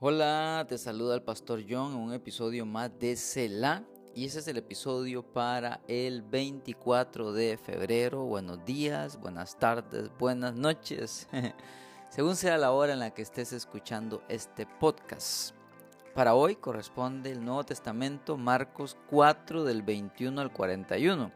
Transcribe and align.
Hola, 0.00 0.64
te 0.68 0.78
saluda 0.78 1.16
el 1.16 1.22
pastor 1.22 1.64
John 1.68 1.90
en 1.90 1.98
un 1.98 2.12
episodio 2.12 2.64
más 2.64 2.96
de 3.00 3.16
Selah 3.16 3.82
y 4.14 4.26
ese 4.26 4.38
es 4.38 4.46
el 4.46 4.58
episodio 4.58 5.24
para 5.24 5.80
el 5.88 6.22
24 6.22 7.32
de 7.32 7.58
febrero. 7.58 8.22
Buenos 8.22 8.64
días, 8.64 9.20
buenas 9.20 9.58
tardes, 9.58 10.08
buenas 10.16 10.54
noches, 10.54 11.26
según 12.10 12.36
sea 12.36 12.58
la 12.58 12.70
hora 12.70 12.92
en 12.92 13.00
la 13.00 13.12
que 13.12 13.22
estés 13.22 13.52
escuchando 13.52 14.22
este 14.28 14.66
podcast. 14.66 15.52
Para 16.14 16.36
hoy 16.36 16.54
corresponde 16.54 17.32
el 17.32 17.44
Nuevo 17.44 17.64
Testamento, 17.64 18.36
Marcos 18.36 18.96
4 19.10 19.64
del 19.64 19.82
21 19.82 20.40
al 20.40 20.52
41. 20.52 21.32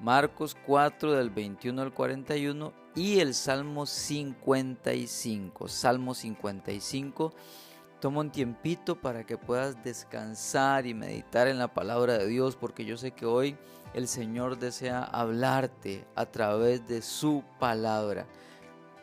Marcos 0.00 0.56
4 0.66 1.12
del 1.12 1.28
21 1.28 1.82
al 1.82 1.92
41 1.92 2.72
y 2.94 3.20
el 3.20 3.34
Salmo 3.34 3.84
55. 3.84 5.68
Salmo 5.68 6.14
55. 6.14 7.34
Toma 8.00 8.20
un 8.20 8.30
tiempito 8.30 8.96
para 8.96 9.24
que 9.24 9.36
puedas 9.36 9.82
descansar 9.84 10.86
y 10.86 10.94
meditar 10.94 11.48
en 11.48 11.58
la 11.58 11.74
palabra 11.74 12.16
de 12.16 12.26
Dios, 12.26 12.56
porque 12.56 12.86
yo 12.86 12.96
sé 12.96 13.10
que 13.10 13.26
hoy 13.26 13.58
el 13.92 14.08
Señor 14.08 14.58
desea 14.58 15.02
hablarte 15.02 16.06
a 16.14 16.24
través 16.24 16.86
de 16.88 17.02
su 17.02 17.44
palabra. 17.58 18.26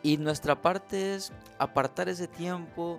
Y 0.02 0.16
nuestra 0.16 0.60
parte 0.60 1.14
es 1.14 1.32
apartar 1.58 2.08
ese 2.08 2.26
tiempo, 2.26 2.98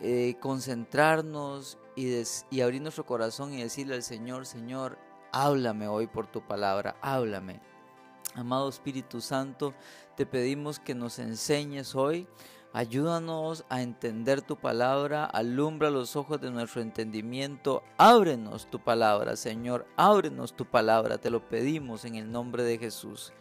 eh, 0.00 0.36
concentrarnos 0.40 1.76
y, 1.96 2.22
y 2.50 2.60
abrir 2.62 2.80
nuestro 2.80 3.04
corazón 3.04 3.52
y 3.52 3.62
decirle 3.62 3.94
al 3.94 4.02
Señor, 4.02 4.46
Señor, 4.46 4.98
háblame 5.32 5.86
hoy 5.86 6.06
por 6.06 6.26
tu 6.26 6.40
palabra, 6.40 6.96
háblame. 7.02 7.60
Amado 8.34 8.68
Espíritu 8.68 9.20
Santo, 9.20 9.74
te 10.14 10.24
pedimos 10.24 10.78
que 10.78 10.94
nos 10.94 11.18
enseñes 11.18 11.94
hoy. 11.94 12.26
Ayúdanos 12.72 13.64
a 13.70 13.80
entender 13.80 14.42
tu 14.42 14.56
palabra, 14.56 15.24
alumbra 15.24 15.88
los 15.88 16.14
ojos 16.14 16.40
de 16.40 16.50
nuestro 16.50 16.82
entendimiento, 16.82 17.82
ábrenos 17.96 18.66
tu 18.66 18.80
palabra, 18.80 19.36
Señor, 19.36 19.86
ábrenos 19.96 20.54
tu 20.54 20.66
palabra, 20.66 21.16
te 21.16 21.30
lo 21.30 21.48
pedimos 21.48 22.04
en 22.04 22.16
el 22.16 22.30
nombre 22.30 22.64
de 22.64 22.78
Jesús. 22.78 23.32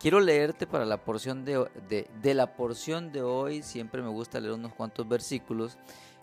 Quiero 0.00 0.18
leerte 0.20 0.66
para 0.66 0.86
la 0.86 1.04
porción 1.04 1.44
de, 1.44 1.68
de, 1.88 2.34
la 2.34 2.56
porción 2.56 3.12
de 3.12 3.22
hoy, 3.22 3.62
siempre 3.62 4.02
me 4.02 4.08
gusta 4.08 4.40
leer 4.40 4.54
unos 4.54 4.74
cuantos 4.74 5.06
versículos. 5.06 5.76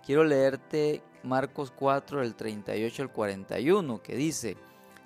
Quiero 0.04 0.24
leerte 0.24 1.02
Marcos 1.22 1.70
4, 1.70 2.20
del 2.20 2.34
38 2.34 3.02
al 3.02 3.12
41, 3.12 4.02
que 4.02 4.16
dice, 4.16 4.56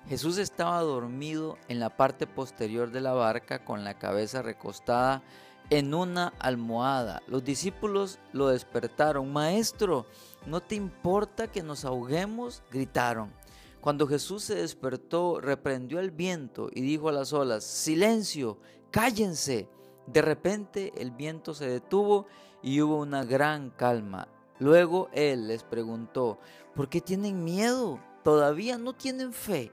Jesús 0.07 0.37
estaba 0.37 0.81
dormido 0.81 1.57
en 1.67 1.79
la 1.79 1.95
parte 1.95 2.25
posterior 2.25 2.91
de 2.91 3.01
la 3.01 3.13
barca 3.13 3.63
con 3.63 3.83
la 3.83 3.99
cabeza 3.99 4.41
recostada 4.41 5.21
en 5.69 5.93
una 5.93 6.33
almohada. 6.39 7.21
Los 7.27 7.43
discípulos 7.43 8.19
lo 8.33 8.47
despertaron. 8.47 9.31
Maestro, 9.31 10.05
¿no 10.45 10.61
te 10.61 10.75
importa 10.75 11.51
que 11.51 11.63
nos 11.63 11.85
ahoguemos? 11.85 12.63
gritaron. 12.71 13.33
Cuando 13.81 14.07
Jesús 14.07 14.43
se 14.43 14.55
despertó, 14.55 15.39
reprendió 15.39 15.99
el 15.99 16.11
viento 16.11 16.69
y 16.73 16.81
dijo 16.81 17.09
a 17.09 17.13
las 17.13 17.33
olas, 17.33 17.63
Silencio, 17.63 18.57
cállense. 18.91 19.69
De 20.07 20.21
repente 20.21 20.93
el 20.97 21.11
viento 21.11 21.53
se 21.53 21.69
detuvo 21.69 22.25
y 22.61 22.81
hubo 22.81 22.97
una 22.97 23.23
gran 23.23 23.69
calma. 23.69 24.27
Luego 24.59 25.09
él 25.13 25.47
les 25.47 25.63
preguntó, 25.63 26.39
¿por 26.75 26.89
qué 26.89 27.01
tienen 27.01 27.43
miedo? 27.43 27.99
¿Todavía 28.23 28.77
no 28.77 28.93
tienen 28.93 29.31
fe? 29.31 29.71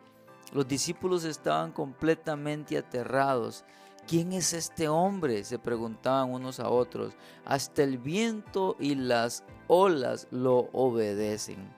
Los 0.52 0.68
discípulos 0.68 1.24
estaban 1.24 1.72
completamente 1.72 2.76
aterrados. 2.76 3.64
¿Quién 4.06 4.32
es 4.32 4.52
este 4.52 4.88
hombre? 4.88 5.44
se 5.44 5.58
preguntaban 5.58 6.30
unos 6.30 6.60
a 6.60 6.68
otros. 6.68 7.14
Hasta 7.44 7.82
el 7.82 7.98
viento 7.98 8.76
y 8.78 8.94
las 8.94 9.44
olas 9.66 10.28
lo 10.30 10.68
obedecen. 10.72 11.72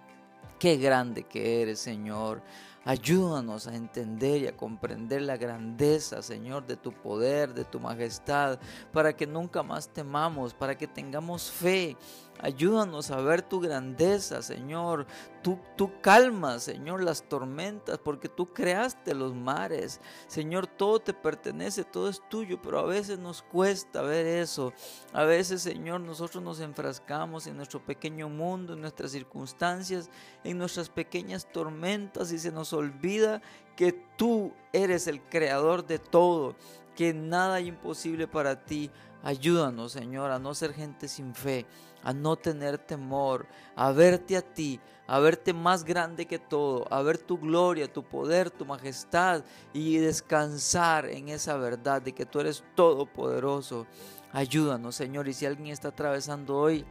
Qué 0.58 0.77
grande 0.77 1.22
que 1.24 1.62
eres, 1.62 1.78
Señor. 1.78 2.42
Ayúdanos 2.87 3.67
a 3.67 3.75
entender 3.75 4.42
y 4.42 4.47
a 4.47 4.56
comprender 4.56 5.23
la 5.23 5.37
grandeza, 5.37 6.22
Señor, 6.22 6.69
de 6.69 6.77
tu 6.77 6.93
poder, 6.93 7.53
de 7.53 7.65
tu 7.65 7.81
majestad, 7.81 8.60
para 8.93 9.16
que 9.16 9.27
nunca 9.27 9.65
más 9.65 9.88
temamos, 9.88 10.55
para 10.55 10.78
que 10.78 10.87
tengamos 10.87 11.50
fe. 11.50 11.97
Ayúdanos 12.38 13.10
a 13.10 13.21
ver 13.21 13.43
tu 13.43 13.60
grandeza, 13.60 14.43
Señor. 14.43 15.06
Tú, 15.43 15.93
calmas, 16.00 16.65
Señor, 16.65 17.05
las 17.05 17.22
tormentas, 17.28 17.99
porque 17.99 18.28
tú 18.28 18.53
creaste 18.53 19.15
los 19.15 19.33
mares. 19.33 20.00
Señor, 20.27 20.66
todo 20.66 20.99
te 20.99 21.15
pertenece, 21.15 21.84
todo 21.84 22.09
es 22.09 22.21
tuyo, 22.28 22.60
pero 22.60 22.81
a 22.81 22.84
veces 22.84 23.21
nos 23.21 23.43
cuesta 23.43 24.03
ver 24.03 24.27
eso. 24.27 24.72
A 25.12 25.22
veces, 25.22 25.62
Señor, 25.62 26.00
nosotros 26.00 26.43
nos 26.43 26.59
enfrascamos 26.59 27.47
en 27.47 27.56
nuestro 27.56 27.84
pequeño 27.84 28.28
mundo, 28.28 28.72
en 28.72 28.81
nuestras 28.81 29.12
circunstancias, 29.12 30.10
en 30.43 30.59
nuestras 30.59 30.89
pequeñas 30.89 31.47
tormentas 31.50 32.33
y 32.33 32.39
se 32.41 32.50
nos 32.50 32.72
olvida 32.76 33.42
que 33.76 33.92
tú 34.16 34.53
eres 34.72 35.06
el 35.06 35.20
creador 35.22 35.87
de 35.87 35.98
todo, 35.98 36.54
que 36.94 37.12
nada 37.12 37.56
hay 37.56 37.69
imposible 37.69 38.26
para 38.26 38.64
ti. 38.64 38.91
Ayúdanos, 39.22 39.92
Señor, 39.92 40.31
a 40.31 40.38
no 40.38 40.54
ser 40.54 40.72
gente 40.72 41.09
sin 41.09 41.34
fe, 41.34 41.66
a 42.03 42.12
no 42.12 42.36
tener 42.36 42.78
temor, 42.78 43.47
a 43.75 43.91
verte 43.92 44.36
a 44.36 44.42
ti, 44.42 44.81
a 45.06 45.19
verte 45.19 45.53
más 45.53 45.84
grande 45.84 46.26
que 46.26 46.38
todo, 46.38 46.86
a 46.91 47.03
ver 47.03 47.19
tu 47.19 47.38
gloria, 47.38 47.92
tu 47.92 48.03
poder, 48.03 48.50
tu 48.50 48.65
majestad 48.65 49.44
y 49.72 49.98
descansar 49.98 51.06
en 51.06 51.28
esa 51.28 51.56
verdad 51.56 52.03
de 52.03 52.12
que 52.12 52.26
tú 52.26 52.41
eres 52.41 52.65
todopoderoso. 52.75 53.86
Ayúdanos, 54.32 54.94
Señor, 54.94 55.28
y 55.28 55.32
si 55.32 55.47
alguien 55.47 55.69
está 55.69 55.88
atravesando 55.88 56.56
hoy 56.56 56.84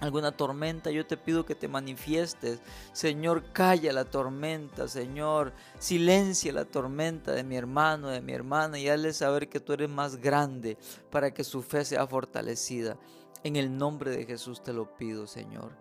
alguna 0.00 0.32
tormenta, 0.32 0.90
yo 0.90 1.06
te 1.06 1.16
pido 1.16 1.44
que 1.44 1.54
te 1.54 1.68
manifiestes. 1.68 2.60
Señor, 2.92 3.52
calla 3.52 3.92
la 3.92 4.04
tormenta, 4.04 4.88
Señor, 4.88 5.52
silencia 5.78 6.52
la 6.52 6.64
tormenta 6.64 7.32
de 7.32 7.44
mi 7.44 7.56
hermano, 7.56 8.08
de 8.08 8.20
mi 8.20 8.32
hermana 8.32 8.78
y 8.78 8.88
hazle 8.88 9.12
saber 9.12 9.48
que 9.48 9.60
tú 9.60 9.72
eres 9.74 9.88
más 9.88 10.16
grande 10.16 10.78
para 11.10 11.32
que 11.32 11.44
su 11.44 11.62
fe 11.62 11.84
sea 11.84 12.06
fortalecida. 12.06 12.96
En 13.44 13.56
el 13.56 13.76
nombre 13.76 14.10
de 14.10 14.24
Jesús 14.24 14.62
te 14.62 14.72
lo 14.72 14.94
pido, 14.96 15.26
Señor. 15.26 15.72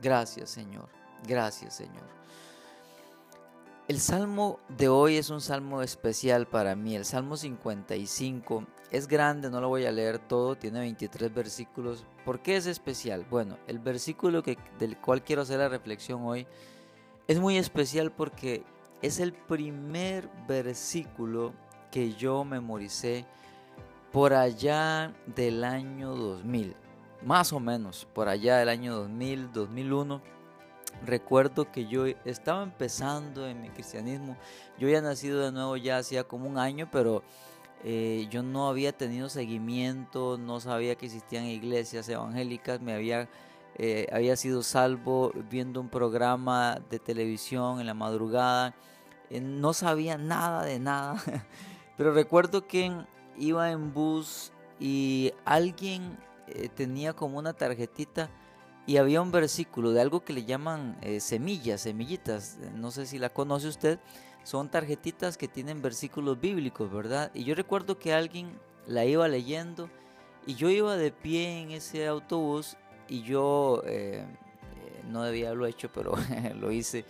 Gracias, 0.00 0.50
Señor. 0.50 0.88
Gracias, 1.26 1.76
Señor. 1.76 2.18
El 3.88 4.00
salmo 4.00 4.60
de 4.68 4.90
hoy 4.90 5.16
es 5.16 5.30
un 5.30 5.40
salmo 5.40 5.80
especial 5.80 6.46
para 6.46 6.76
mí, 6.76 6.94
el 6.94 7.06
Salmo 7.06 7.38
55. 7.38 8.64
Es 8.90 9.08
grande, 9.08 9.48
no 9.48 9.62
lo 9.62 9.68
voy 9.68 9.86
a 9.86 9.90
leer 9.90 10.18
todo, 10.18 10.56
tiene 10.56 10.80
23 10.80 11.32
versículos. 11.32 12.04
¿Por 12.22 12.40
qué 12.40 12.56
es 12.56 12.66
especial? 12.66 13.24
Bueno, 13.30 13.56
el 13.66 13.78
versículo 13.78 14.42
que, 14.42 14.58
del 14.78 14.98
cual 14.98 15.24
quiero 15.24 15.40
hacer 15.40 15.60
la 15.60 15.70
reflexión 15.70 16.20
hoy 16.26 16.46
es 17.28 17.40
muy 17.40 17.56
especial 17.56 18.12
porque 18.12 18.62
es 19.00 19.20
el 19.20 19.32
primer 19.32 20.28
versículo 20.46 21.54
que 21.90 22.12
yo 22.12 22.44
memoricé 22.44 23.24
por 24.12 24.34
allá 24.34 25.14
del 25.34 25.64
año 25.64 26.14
2000, 26.14 26.76
más 27.24 27.54
o 27.54 27.58
menos, 27.58 28.06
por 28.12 28.28
allá 28.28 28.58
del 28.58 28.68
año 28.68 28.94
2000, 28.96 29.50
2001 29.50 30.37
Recuerdo 31.06 31.70
que 31.70 31.86
yo 31.86 32.06
estaba 32.24 32.62
empezando 32.62 33.46
en 33.46 33.60
mi 33.60 33.70
cristianismo. 33.70 34.36
Yo 34.78 34.88
había 34.88 35.00
nacido 35.00 35.44
de 35.44 35.52
nuevo 35.52 35.76
ya 35.76 35.98
hacía 35.98 36.24
como 36.24 36.48
un 36.48 36.58
año, 36.58 36.88
pero 36.90 37.22
eh, 37.84 38.26
yo 38.30 38.42
no 38.42 38.68
había 38.68 38.92
tenido 38.92 39.28
seguimiento, 39.28 40.36
no 40.36 40.58
sabía 40.58 40.96
que 40.96 41.06
existían 41.06 41.44
iglesias 41.44 42.08
evangélicas, 42.08 42.80
me 42.80 42.92
había, 42.92 43.28
eh, 43.76 44.08
había 44.12 44.36
sido 44.36 44.62
salvo 44.64 45.32
viendo 45.48 45.80
un 45.80 45.88
programa 45.88 46.80
de 46.90 46.98
televisión 46.98 47.80
en 47.80 47.86
la 47.86 47.94
madrugada, 47.94 48.74
eh, 49.30 49.40
no 49.40 49.72
sabía 49.74 50.18
nada 50.18 50.64
de 50.64 50.80
nada, 50.80 51.22
pero 51.96 52.12
recuerdo 52.12 52.66
que 52.66 52.90
iba 53.36 53.70
en 53.70 53.92
bus 53.94 54.52
y 54.80 55.32
alguien 55.44 56.18
tenía 56.74 57.12
como 57.12 57.38
una 57.38 57.52
tarjetita 57.52 58.30
y 58.88 58.96
había 58.96 59.20
un 59.20 59.30
versículo 59.30 59.92
de 59.92 60.00
algo 60.00 60.24
que 60.24 60.32
le 60.32 60.46
llaman 60.46 60.96
eh, 61.02 61.20
semillas, 61.20 61.82
semillitas, 61.82 62.56
no 62.74 62.90
sé 62.90 63.04
si 63.04 63.18
la 63.18 63.28
conoce 63.28 63.68
usted, 63.68 63.98
son 64.44 64.70
tarjetitas 64.70 65.36
que 65.36 65.46
tienen 65.46 65.82
versículos 65.82 66.40
bíblicos, 66.40 66.90
¿verdad? 66.90 67.30
Y 67.34 67.44
yo 67.44 67.54
recuerdo 67.54 67.98
que 67.98 68.14
alguien 68.14 68.58
la 68.86 69.04
iba 69.04 69.28
leyendo 69.28 69.90
y 70.46 70.54
yo 70.54 70.70
iba 70.70 70.96
de 70.96 71.12
pie 71.12 71.60
en 71.60 71.72
ese 71.72 72.06
autobús 72.06 72.78
y 73.08 73.20
yo 73.24 73.82
eh, 73.84 74.24
eh, 74.24 75.02
no 75.06 75.22
debía 75.22 75.48
haberlo 75.48 75.66
hecho, 75.66 75.90
pero 75.92 76.14
lo 76.58 76.72
hice. 76.72 77.04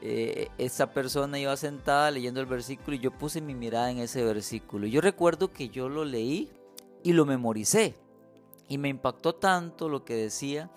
esa 0.00 0.92
persona 0.92 1.40
iba 1.40 1.56
sentada 1.56 2.12
leyendo 2.12 2.38
el 2.40 2.46
versículo 2.46 2.94
y 2.96 3.00
yo 3.00 3.10
puse 3.10 3.40
mi 3.40 3.56
mirada 3.56 3.90
en 3.90 3.98
ese 3.98 4.22
versículo. 4.22 4.86
Yo 4.86 5.00
recuerdo 5.00 5.52
que 5.52 5.70
yo 5.70 5.88
lo 5.88 6.04
leí 6.04 6.52
y 7.02 7.14
lo 7.14 7.26
memoricé. 7.26 7.96
Y 8.68 8.78
me 8.78 8.88
impactó 8.88 9.34
tanto 9.34 9.88
lo 9.88 10.04
que 10.04 10.14
decía 10.14 10.70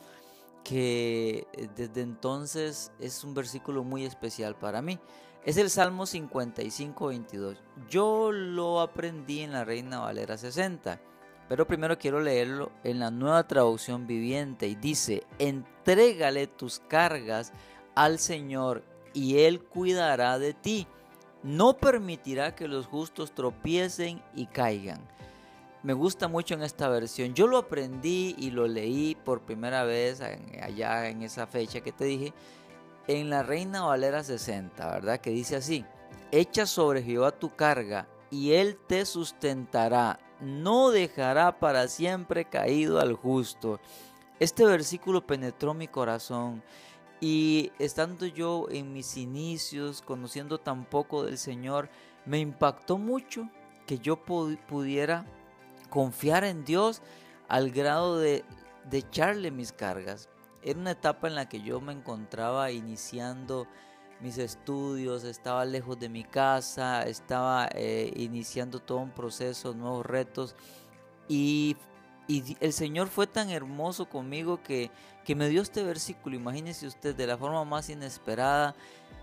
que 0.69 1.48
eh, 1.54 1.68
desde 1.75 2.01
entonces 2.01 2.92
es 3.00 3.24
un 3.24 3.33
versículo 3.33 3.83
muy 3.83 4.06
especial 4.06 4.56
para 4.56 4.83
mí. 4.83 5.00
Es 5.44 5.57
el 5.57 5.71
Salmo 5.71 6.06
55, 6.06 7.07
22. 7.07 7.57
Yo 7.89 8.31
lo 8.31 8.80
aprendí 8.80 9.39
en 9.39 9.54
la 9.54 9.66
Reina 9.66 10.00
Valera 10.00 10.38
60, 10.38 11.01
Pero 11.48 11.66
primero 11.66 11.98
quiero 11.98 12.21
leerlo 12.21 12.71
en 12.83 13.00
la 13.00 13.10
nueva 13.10 13.48
traducción 13.48 14.06
viviente 14.06 14.68
y 14.68 14.75
dice, 14.75 15.24
entrégale 15.39 16.45
tus 16.45 16.77
cargas 16.88 17.51
al 17.95 18.19
Señor 18.19 18.83
y 19.15 19.39
Él 19.39 19.63
cuidará 19.63 20.38
de 20.38 20.54
ti. 20.54 20.86
No 21.42 21.77
permitirá 21.77 22.54
que 22.54 22.68
los 22.68 22.86
justos 22.86 23.33
tropiecen 23.33 24.22
y 24.36 24.45
caigan. 24.45 25.01
Me 25.81 25.94
gusta 25.94 26.28
mucho 26.28 26.56
en 26.56 26.64
esta 26.64 26.90
versión. 26.90 27.34
Yo 27.34 27.48
lo 27.48 27.58
aprendí 27.58 28.36
y 28.38 28.52
lo 28.52 28.68
leí 28.68 29.16
por 29.16 29.42
primera 29.42 29.84
vez 29.84 30.22
allá 30.22 31.08
en 31.08 31.22
esa 31.22 31.48
fecha 31.48 31.80
que 31.80 31.94
te 31.94 32.06
dije 32.06 32.34
en 33.08 33.30
la 33.30 33.44
Reina 33.44 33.84
Valera 33.84 34.24
60, 34.24 34.86
¿verdad? 34.92 35.20
Que 35.20 35.31
dice 35.31 35.56
así, 35.56 35.86
echa 36.31 36.66
sobre 36.66 37.02
Jehová 37.02 37.31
tu 37.31 37.56
carga 37.56 38.08
y 38.30 38.52
él 38.52 38.78
te 38.88 39.06
sustentará, 39.06 40.20
no 40.42 40.92
dejará 40.92 41.60
para 41.60 41.88
siempre 41.88 42.46
caído 42.46 43.00
al 43.00 43.14
justo. 43.14 43.80
Este 44.40 44.66
versículo 44.66 45.25
penetró 45.25 45.74
mi 45.74 45.88
corazón 45.88 46.62
y 47.20 47.72
estando 47.80 48.25
yo 48.25 48.68
en 48.70 48.94
mis 48.94 49.18
inicios, 49.18 50.02
conociendo 50.02 50.60
tan 50.60 50.86
poco 50.86 51.24
del 51.24 51.38
Señor, 51.38 51.90
me 52.25 52.40
impactó 52.40 52.98
mucho 52.98 53.50
que 53.88 53.98
yo 53.98 54.18
pudiera 54.18 55.25
confiar 55.89 56.44
en 56.44 56.65
Dios 56.65 57.01
al 57.47 57.71
grado 57.71 58.19
de, 58.19 58.44
de 58.89 58.97
echarle 59.00 59.51
mis 59.51 59.71
cargas. 59.71 60.30
Era 60.63 60.80
una 60.80 60.91
etapa 60.91 61.27
en 61.27 61.36
la 61.36 61.47
que 61.47 61.62
yo 61.62 61.80
me 61.81 61.94
encontraba 61.94 62.71
iniciando 62.71 63.68
mis 64.21 64.38
estudios, 64.38 65.24
estaba 65.24 65.65
lejos 65.65 66.00
de 66.00 66.09
mi 66.09 66.24
casa, 66.24 67.03
estaba 67.03 67.69
eh, 67.74 68.12
iniciando 68.15 68.80
todo 68.80 69.00
un 69.00 69.12
proceso, 69.12 69.74
nuevos 69.74 70.06
retos. 70.06 70.56
Y, 71.27 71.77
el 72.59 72.74
Señor 72.74 73.07
fue 73.07 73.25
tan 73.25 73.50
hermoso 73.50 74.07
conmigo 74.07 74.62
que, 74.62 74.91
que 75.25 75.33
me 75.33 75.50
dio 75.50 75.63
este 75.63 75.83
versículo. 75.83 76.36
Imagínese 76.36 76.86
usted, 76.86 77.15
de 77.15 77.25
la 77.25 77.39
forma 77.39 77.65
más 77.65 77.89
inesperada, 77.89 78.75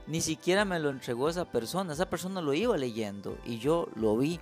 ni 0.09 0.21
siquiera 0.21 0.65
me 0.65 0.81
lo 0.81 0.91
entregó 0.91 1.29
esa 1.29 1.45
persona. 1.45 1.93
Esa 1.93 2.11
persona 2.11 2.41
lo 2.41 2.53
iba 2.53 2.77
leyendo 2.77 3.39
y 3.45 3.59
yo 3.59 3.87
lo 3.95 4.17
vi. 4.17 4.41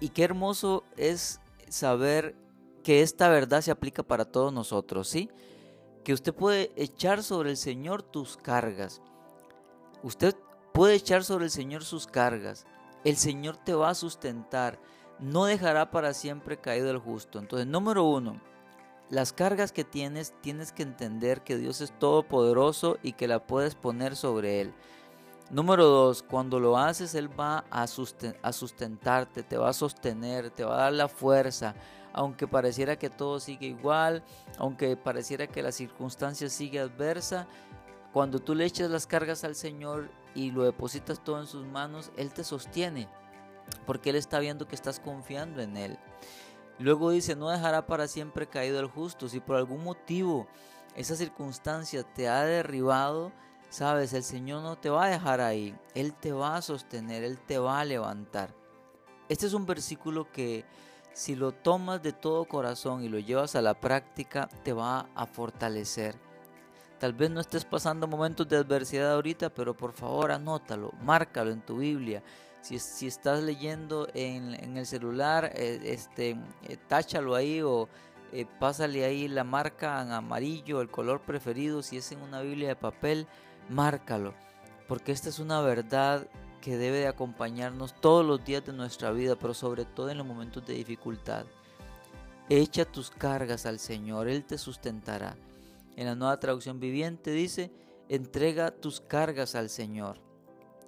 Y 0.00 0.08
qué 0.08 0.24
hermoso 0.24 0.82
es 0.96 1.40
saber 1.70 2.36
que 2.84 3.00
esta 3.00 3.28
verdad 3.28 3.62
se 3.62 3.70
aplica 3.70 4.02
para 4.02 4.26
todos 4.26 4.52
nosotros, 4.52 5.08
¿sí? 5.08 5.30
que 6.04 6.12
usted 6.12 6.34
puede 6.34 6.72
echar 6.76 7.22
sobre 7.22 7.50
el 7.50 7.56
Señor 7.56 8.02
tus 8.02 8.36
cargas. 8.36 9.02
Usted 10.02 10.34
puede 10.72 10.94
echar 10.94 11.24
sobre 11.24 11.46
el 11.46 11.50
Señor 11.50 11.84
sus 11.84 12.06
cargas. 12.06 12.66
El 13.04 13.16
Señor 13.16 13.56
te 13.56 13.74
va 13.74 13.90
a 13.90 13.94
sustentar. 13.94 14.78
No 15.18 15.44
dejará 15.44 15.90
para 15.90 16.14
siempre 16.14 16.58
caído 16.58 16.90
el 16.90 16.98
justo. 16.98 17.38
Entonces, 17.38 17.66
número 17.66 18.04
uno, 18.04 18.40
las 19.10 19.32
cargas 19.32 19.72
que 19.72 19.84
tienes, 19.84 20.32
tienes 20.40 20.72
que 20.72 20.82
entender 20.82 21.42
que 21.42 21.58
Dios 21.58 21.80
es 21.80 21.96
todopoderoso 21.98 22.98
y 23.02 23.12
que 23.12 23.28
la 23.28 23.46
puedes 23.46 23.74
poner 23.74 24.16
sobre 24.16 24.62
Él. 24.62 24.72
Número 25.50 25.84
dos, 25.84 26.22
cuando 26.22 26.60
lo 26.60 26.78
haces, 26.78 27.14
Él 27.14 27.28
va 27.38 27.64
a 27.70 27.86
sustentarte, 27.86 29.42
te 29.42 29.56
va 29.56 29.70
a 29.70 29.72
sostener, 29.72 30.50
te 30.50 30.64
va 30.64 30.74
a 30.74 30.82
dar 30.82 30.92
la 30.92 31.08
fuerza 31.08 31.74
aunque 32.12 32.48
pareciera 32.48 32.96
que 32.96 33.10
todo 33.10 33.40
sigue 33.40 33.66
igual, 33.66 34.22
aunque 34.58 34.96
pareciera 34.96 35.46
que 35.46 35.62
la 35.62 35.72
circunstancia 35.72 36.48
sigue 36.48 36.80
adversa, 36.80 37.46
cuando 38.12 38.40
tú 38.40 38.54
le 38.54 38.64
echas 38.64 38.90
las 38.90 39.06
cargas 39.06 39.44
al 39.44 39.54
Señor 39.54 40.10
y 40.34 40.50
lo 40.50 40.64
depositas 40.64 41.22
todo 41.22 41.40
en 41.40 41.46
sus 41.46 41.64
manos, 41.66 42.10
Él 42.16 42.32
te 42.32 42.42
sostiene, 42.42 43.08
porque 43.86 44.10
Él 44.10 44.16
está 44.16 44.40
viendo 44.40 44.66
que 44.66 44.74
estás 44.74 44.98
confiando 44.98 45.62
en 45.62 45.76
Él. 45.76 45.98
Luego 46.78 47.10
dice, 47.10 47.36
no 47.36 47.50
dejará 47.50 47.86
para 47.86 48.08
siempre 48.08 48.48
caído 48.48 48.80
el 48.80 48.86
justo. 48.86 49.28
Si 49.28 49.38
por 49.38 49.56
algún 49.56 49.84
motivo 49.84 50.48
esa 50.96 51.14
circunstancia 51.14 52.02
te 52.02 52.26
ha 52.26 52.42
derribado, 52.42 53.32
sabes, 53.70 54.12
el 54.12 54.22
Señor 54.22 54.62
no 54.62 54.76
te 54.76 54.90
va 54.90 55.06
a 55.06 55.10
dejar 55.10 55.40
ahí. 55.40 55.74
Él 55.94 56.12
te 56.12 56.32
va 56.32 56.56
a 56.56 56.62
sostener, 56.62 57.24
Él 57.24 57.38
te 57.38 57.58
va 57.58 57.80
a 57.80 57.84
levantar. 57.84 58.54
Este 59.28 59.46
es 59.46 59.54
un 59.54 59.64
versículo 59.64 60.30
que 60.30 60.64
si 61.14 61.34
lo 61.36 61.52
tomas 61.52 62.02
de 62.02 62.12
todo 62.12 62.44
corazón 62.44 63.02
y 63.02 63.08
lo 63.08 63.18
llevas 63.18 63.56
a 63.56 63.62
la 63.62 63.74
práctica, 63.74 64.48
te 64.62 64.72
va 64.72 65.08
a 65.14 65.26
fortalecer. 65.26 66.16
Tal 66.98 67.14
vez 67.14 67.30
no 67.30 67.40
estés 67.40 67.64
pasando 67.64 68.06
momentos 68.06 68.46
de 68.48 68.58
adversidad 68.58 69.14
ahorita, 69.14 69.48
pero 69.50 69.74
por 69.74 69.92
favor 69.92 70.32
anótalo, 70.32 70.92
márcalo 71.02 71.50
en 71.50 71.62
tu 71.62 71.78
Biblia. 71.78 72.22
Si, 72.60 72.78
si 72.78 73.06
estás 73.06 73.42
leyendo 73.42 74.06
en, 74.12 74.76
el 74.76 74.84
celular, 74.84 75.50
eh, 75.54 75.80
este, 75.84 76.36
eh, 76.68 76.76
táchalo 76.88 77.34
ahí 77.34 77.62
o 77.62 77.88
eh, 78.32 78.46
pásale 78.58 79.04
ahí 79.04 79.28
la 79.28 79.44
marca 79.44 80.02
en 80.02 80.12
amarillo, 80.12 80.80
el 80.80 80.90
color 80.90 81.22
preferido. 81.22 81.82
Si 81.82 81.96
es 81.96 82.12
en 82.12 82.20
una 82.20 82.42
Biblia 82.42 82.68
de 82.68 82.76
papel, 82.76 83.26
márcalo. 83.68 84.34
Porque 84.88 85.12
esta 85.12 85.28
es 85.28 85.38
una 85.38 85.60
verdad 85.60 86.26
que 86.60 86.76
debe 86.76 86.98
de 86.98 87.08
acompañarnos 87.08 87.94
todos 88.00 88.24
los 88.24 88.44
días 88.44 88.64
de 88.64 88.72
nuestra 88.72 89.10
vida, 89.10 89.36
pero 89.36 89.54
sobre 89.54 89.84
todo 89.84 90.10
en 90.10 90.18
los 90.18 90.26
momentos 90.26 90.66
de 90.66 90.74
dificultad. 90.74 91.46
Echa 92.48 92.84
tus 92.84 93.10
cargas 93.10 93.66
al 93.66 93.78
Señor, 93.78 94.28
Él 94.28 94.44
te 94.44 94.58
sustentará. 94.58 95.36
En 95.96 96.06
la 96.06 96.14
nueva 96.14 96.40
traducción 96.40 96.80
viviente 96.80 97.30
dice, 97.30 97.70
entrega 98.08 98.72
tus 98.72 99.00
cargas 99.00 99.54
al 99.54 99.70
Señor. 99.70 100.18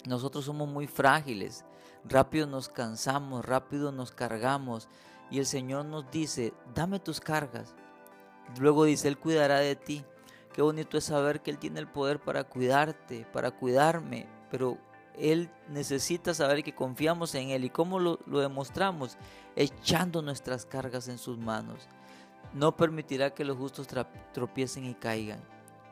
Nosotros 0.06 0.44
somos 0.44 0.68
muy 0.68 0.86
frágiles, 0.86 1.64
rápido 2.04 2.46
nos 2.46 2.68
cansamos, 2.68 3.44
rápido 3.44 3.92
nos 3.92 4.10
cargamos 4.10 4.88
y 5.30 5.38
el 5.38 5.46
Señor 5.46 5.84
nos 5.84 6.10
dice, 6.10 6.52
dame 6.74 6.98
tus 6.98 7.20
cargas. 7.20 7.74
Luego 8.58 8.84
dice, 8.84 9.08
Él 9.08 9.18
cuidará 9.18 9.60
de 9.60 9.76
ti. 9.76 10.04
Qué 10.52 10.62
bonito 10.62 10.98
es 10.98 11.04
saber 11.04 11.40
que 11.40 11.50
Él 11.50 11.58
tiene 11.58 11.80
el 11.80 11.88
poder 11.88 12.20
para 12.20 12.44
cuidarte, 12.44 13.26
para 13.32 13.50
cuidarme, 13.50 14.26
pero 14.50 14.78
él 15.16 15.50
necesita 15.68 16.32
saber 16.32 16.62
que 16.62 16.74
confiamos 16.74 17.34
en 17.34 17.50
Él. 17.50 17.64
¿Y 17.64 17.70
cómo 17.70 17.98
lo, 17.98 18.18
demostramos? 18.26 19.16
Echando 19.56 20.22
nuestras 20.22 20.64
cargas 20.64 21.08
en 21.08 21.18
sus 21.18 21.38
manos. 21.38 21.88
No 22.54 22.76
permitirá 22.76 23.34
que 23.34 23.44
los 23.44 23.56
justos 23.56 23.88
tropiecen 24.32 24.84
y 24.84 24.94
caigan. 24.94 25.40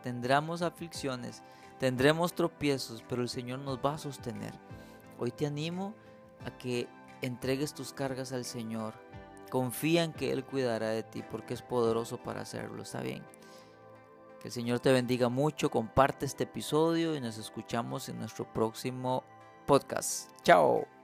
Tendremos 0.02 0.62
aflicciones, 0.62 1.42
tendremos 1.78 2.34
tropiezos, 2.34 3.04
pero 3.08 3.22
el 3.22 3.28
Señor 3.28 3.58
nos 3.60 3.78
va 3.78 3.94
a 3.94 3.98
sostener. 3.98 4.54
Hoy 5.18 5.30
te 5.30 5.46
animo 5.46 5.94
a 6.46 6.50
que 6.56 6.88
entregues 7.20 7.74
tus 7.74 7.92
cargas 7.92 8.32
al 8.32 8.44
Señor. 8.44 8.94
Confía 9.50 10.04
en 10.04 10.12
que 10.12 10.32
Él 10.32 10.44
cuidará 10.44 10.88
de 10.88 11.02
ti 11.02 11.22
porque 11.30 11.54
es 11.54 11.62
poderoso 11.62 12.16
para 12.18 12.42
hacerlo. 12.42 12.82
¿Está 12.82 13.00
bien? 13.00 13.22
Que 14.40 14.48
el 14.48 14.52
Señor 14.52 14.80
te 14.80 14.90
bendiga 14.90 15.28
mucho, 15.28 15.70
comparte 15.70 16.24
este 16.24 16.44
episodio 16.44 17.14
y 17.14 17.20
nos 17.20 17.36
escuchamos 17.36 18.08
en 18.08 18.18
nuestro 18.18 18.50
próximo 18.50 19.22
podcast. 19.66 20.30
Chao. 20.42 20.99